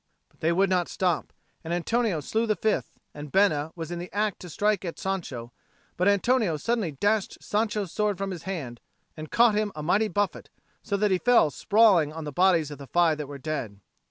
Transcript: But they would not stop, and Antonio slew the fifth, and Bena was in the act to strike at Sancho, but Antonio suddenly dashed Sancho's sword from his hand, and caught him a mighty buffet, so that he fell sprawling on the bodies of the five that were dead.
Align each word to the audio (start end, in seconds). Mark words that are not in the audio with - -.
But 0.29 0.39
they 0.39 0.51
would 0.51 0.67
not 0.71 0.87
stop, 0.87 1.31
and 1.63 1.71
Antonio 1.71 2.21
slew 2.21 2.47
the 2.47 2.55
fifth, 2.55 2.97
and 3.13 3.31
Bena 3.31 3.71
was 3.75 3.91
in 3.91 3.99
the 3.99 4.11
act 4.11 4.39
to 4.39 4.49
strike 4.49 4.83
at 4.83 4.97
Sancho, 4.97 5.53
but 5.95 6.07
Antonio 6.07 6.57
suddenly 6.57 6.93
dashed 6.93 7.37
Sancho's 7.39 7.91
sword 7.91 8.17
from 8.17 8.31
his 8.31 8.41
hand, 8.49 8.81
and 9.15 9.29
caught 9.29 9.53
him 9.53 9.71
a 9.75 9.83
mighty 9.83 10.07
buffet, 10.07 10.49
so 10.81 10.97
that 10.97 11.11
he 11.11 11.19
fell 11.19 11.51
sprawling 11.51 12.11
on 12.11 12.23
the 12.23 12.31
bodies 12.31 12.71
of 12.71 12.79
the 12.79 12.87
five 12.87 13.19
that 13.19 13.27
were 13.27 13.37
dead. 13.37 13.79